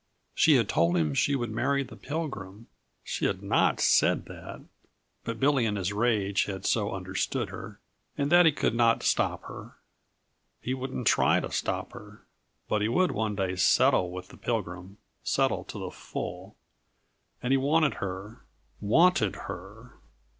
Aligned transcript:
She 0.33 0.55
had 0.55 0.67
told 0.67 0.97
him 0.97 1.13
she 1.13 1.35
would 1.35 1.51
marry 1.51 1.83
the 1.83 1.95
Pilgrim 1.95 2.65
(she 3.03 3.25
had 3.27 3.43
not 3.43 3.79
said 3.79 4.25
that, 4.25 4.63
but 5.23 5.39
Billy 5.39 5.63
in 5.63 5.75
his 5.75 5.93
rage 5.93 6.45
had 6.45 6.65
so 6.65 6.91
understood 6.95 7.49
her) 7.49 7.79
and 8.17 8.31
that 8.31 8.47
he 8.47 8.51
could 8.51 8.73
not 8.73 9.03
stop 9.03 9.43
her. 9.43 9.77
He 10.59 10.73
wouldn't 10.73 11.05
try 11.05 11.39
to 11.39 11.51
stop 11.51 11.91
her. 11.93 12.25
But 12.67 12.81
he 12.81 12.87
would 12.87 13.11
one 13.11 13.35
day 13.35 13.55
settle 13.55 14.09
with 14.09 14.29
the 14.29 14.37
Pilgrim 14.37 14.97
settle 15.23 15.63
to 15.65 15.77
the 15.77 15.91
full. 15.91 16.55
And 17.43 17.53
he 17.53 17.57
wanted 17.57 17.93
her 18.01 18.43
wanted 18.79 19.35
her! 19.35 19.97